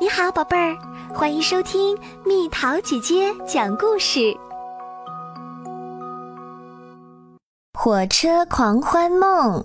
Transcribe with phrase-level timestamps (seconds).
[0.00, 0.76] 你好，宝贝儿，
[1.14, 4.34] 欢迎收听蜜桃姐姐讲故事。
[7.78, 9.64] 火车狂欢梦，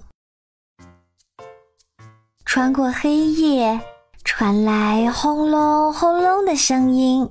[2.46, 3.80] 穿过黑夜，
[4.24, 7.28] 传来轰隆轰隆的声音，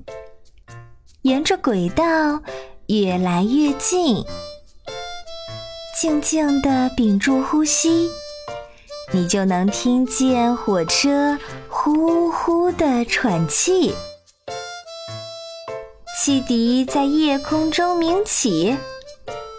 [1.22, 2.04] 沿着轨道
[2.86, 4.24] 越来越近，
[6.00, 8.10] 静静地屏住呼吸。
[9.12, 11.38] 你就能听见火车
[11.86, 13.94] 呼呼的喘气，
[16.18, 18.76] 汽笛在夜空中鸣起，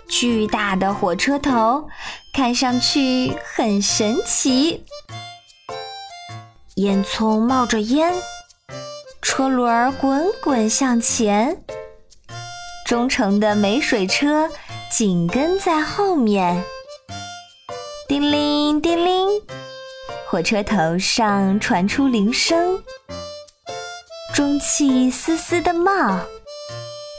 [0.09, 1.87] 巨大的火车头
[2.33, 4.83] 看上去很神奇，
[6.75, 8.13] 烟囱冒着烟，
[9.21, 11.63] 车轮滚滚向前，
[12.85, 14.49] 忠诚的美水车
[14.91, 16.61] 紧跟在后面。
[18.09, 19.41] 叮铃叮铃，
[20.29, 22.83] 火车头上传出铃声，
[24.35, 26.19] 中气丝丝的冒。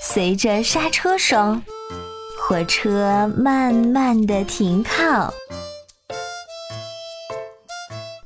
[0.02, 1.62] 随着刹车声，
[2.38, 5.32] 火车慢慢的停靠。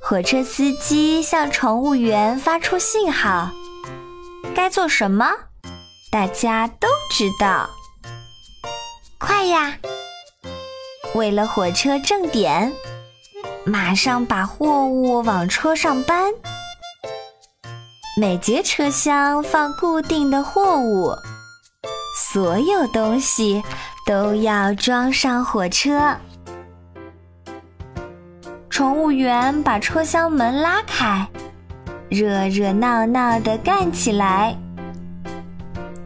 [0.00, 3.52] 火车司机向乘务员发出信号，
[4.52, 5.30] 该做什么？
[6.10, 7.70] 大家都知道，
[9.18, 9.78] 快呀！
[11.14, 12.72] 为了火车正点，
[13.64, 16.32] 马上把货物往车上搬。
[18.16, 21.14] 每节车厢放固定的货物，
[22.16, 23.62] 所有东西
[24.04, 26.16] 都要装上火车。
[28.68, 31.26] 乘务员把车厢门拉开，
[32.10, 34.56] 热热闹闹的干起来，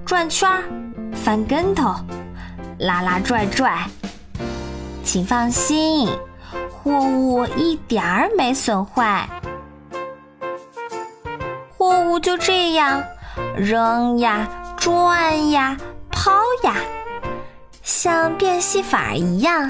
[0.04, 0.62] 转圈儿，
[1.14, 1.94] 翻跟头，
[2.78, 3.84] 拉拉拽拽。
[5.02, 6.08] 请放心，
[6.86, 9.28] 货物一点儿没损坏。
[11.76, 13.02] 货物就这样
[13.56, 15.76] 扔呀、转呀、
[16.12, 16.30] 抛
[16.62, 16.76] 呀，
[17.82, 19.68] 像变戏法一样，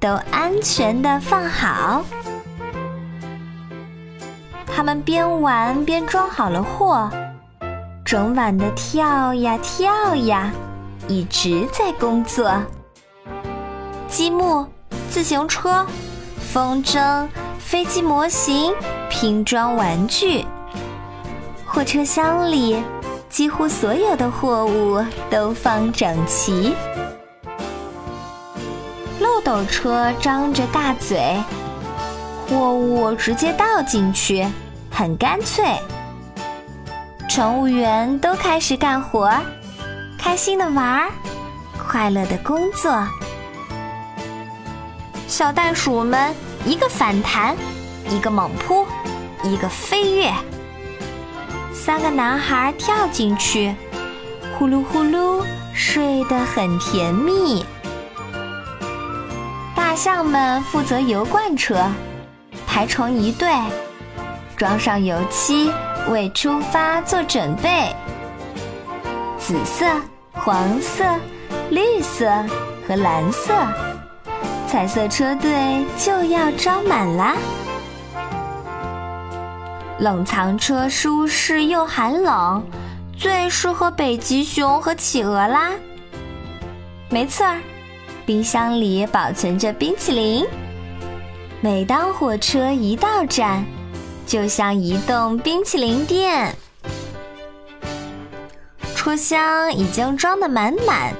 [0.00, 2.02] 都安全的放好。
[4.66, 7.10] 他们边玩边装好了货，
[8.06, 10.50] 整晚的跳呀跳呀，
[11.08, 12.50] 一直在工作。
[14.06, 14.66] 积木、
[15.10, 15.84] 自行车、
[16.50, 17.28] 风筝、
[17.58, 18.72] 飞机模型、
[19.10, 20.46] 拼装玩具，
[21.66, 22.82] 货车厢里
[23.28, 26.74] 几乎所有的货物都放整齐。
[29.20, 31.36] 漏斗车张着大嘴，
[32.48, 34.46] 货物直接倒进去，
[34.90, 35.76] 很干脆。
[37.28, 39.30] 乘务员都开始干活，
[40.18, 41.10] 开心的玩，
[41.76, 43.06] 快乐的工作。
[45.28, 46.34] 小袋鼠们
[46.64, 47.54] 一个反弹，
[48.08, 48.86] 一个猛扑，
[49.44, 50.32] 一个飞跃。
[51.70, 53.74] 三个男孩跳进去，
[54.58, 55.44] 呼噜呼噜
[55.74, 57.62] 睡得很甜蜜。
[59.76, 61.76] 大象们负责油罐车，
[62.66, 63.50] 排成一队，
[64.56, 65.70] 装上油漆，
[66.08, 67.94] 为出发做准备。
[69.38, 69.84] 紫色、
[70.32, 71.04] 黄色、
[71.68, 72.24] 绿色
[72.88, 73.52] 和蓝色。
[74.68, 77.36] 彩色车队就要装满啦！
[79.98, 82.62] 冷藏车舒适又寒冷，
[83.16, 85.70] 最适合北极熊和企鹅啦。
[87.08, 87.58] 没错儿，
[88.26, 90.46] 冰箱里保存着冰淇淋。
[91.62, 93.64] 每当火车一到站，
[94.26, 96.54] 就像移动冰淇淋店。
[98.94, 101.14] 车厢已经装得满满，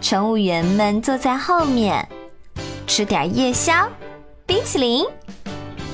[0.00, 2.08] 乘务员们坐在后面。
[2.96, 3.86] 吃点夜宵，
[4.46, 5.04] 冰淇淋，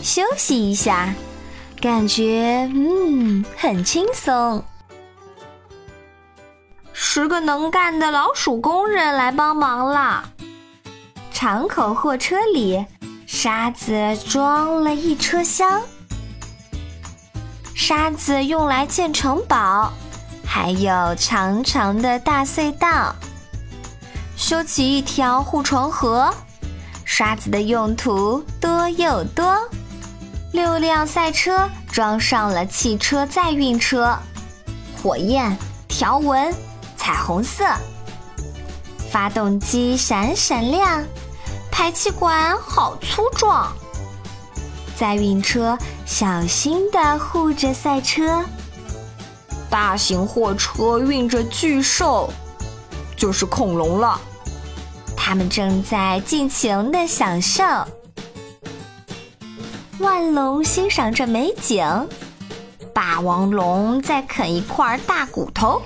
[0.04, 1.12] 休息一下，
[1.80, 4.62] 感觉嗯很轻松。
[6.92, 10.30] 十个能干的老鼠工人来帮忙了。
[11.32, 12.86] 长口货车里，
[13.26, 15.82] 沙子装了一车厢。
[17.74, 19.92] 沙子用来建城堡，
[20.46, 23.12] 还有长长的大隧道。
[24.36, 26.32] 修起一条护城河。
[27.14, 29.54] 刷子的用途多又多，
[30.52, 34.16] 六辆赛车装上了汽车载运车，
[34.96, 35.54] 火焰、
[35.86, 36.50] 条纹、
[36.96, 37.66] 彩虹色，
[39.10, 41.04] 发动机闪闪亮，
[41.70, 43.70] 排气管好粗壮。
[44.96, 45.76] 载运车
[46.06, 48.42] 小心地护着赛车，
[49.68, 52.32] 大型货车运着巨兽，
[53.14, 54.18] 就是恐龙了。
[55.16, 57.62] 他们正在尽情的享受，
[59.98, 62.08] 万龙欣赏着美景，
[62.92, 65.80] 霸王龙在啃一块大骨头。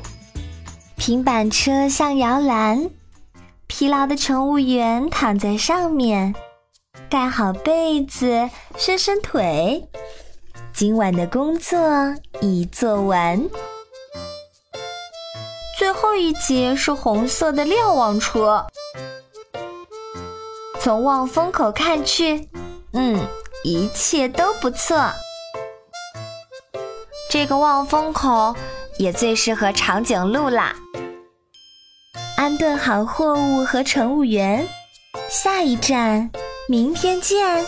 [0.97, 2.91] 平板车像摇篮，
[3.67, 6.35] 疲劳的乘务员躺在上面，
[7.09, 9.89] 盖好被子，伸伸腿。
[10.73, 11.79] 今晚的工作
[12.41, 13.49] 已做完。
[15.79, 18.67] 最后一节是红色的瞭望车，
[20.87, 22.49] 从望风口看去，
[22.93, 23.19] 嗯，
[23.65, 25.11] 一切都不错。
[27.29, 28.55] 这个望风口
[28.97, 30.77] 也最适合长颈鹿啦。
[32.37, 34.65] 安顿好货物和乘务员，
[35.29, 36.31] 下一站，
[36.69, 37.67] 明天见。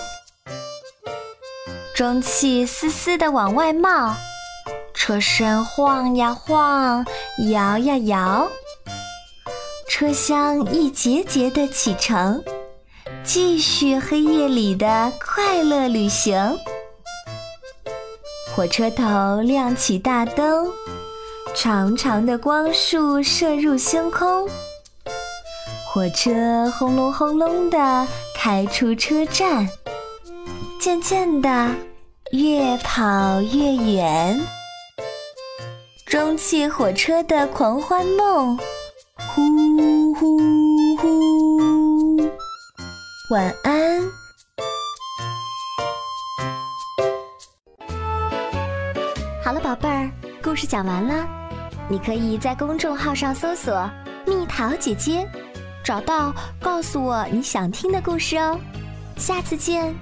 [1.97, 4.15] 蒸汽丝丝的往外冒，
[4.95, 7.05] 车身晃呀晃，
[7.51, 8.49] 摇呀摇，
[9.89, 12.41] 车厢一节节的启程，
[13.25, 16.59] 继续黑夜里的快乐旅行。
[18.55, 20.71] 火车头亮起大灯，
[21.55, 24.49] 长长的光束射入星空，
[25.87, 29.69] 火车轰隆轰隆的开出车站，
[30.81, 31.75] 渐渐的。
[32.33, 34.39] 越跑越远，
[36.05, 38.55] 蒸汽火车的狂欢梦，
[39.17, 39.43] 呼
[39.79, 40.39] 呼呼，
[43.31, 44.01] 晚安。
[49.45, 50.11] 好了，宝贝儿，
[50.43, 51.29] 故事讲完了，
[51.91, 53.91] 你可以在公众号上搜索
[54.27, 55.29] “蜜桃姐姐”，
[55.85, 58.59] 找到告诉我你想听的故事哦。
[59.19, 59.95] 下次见。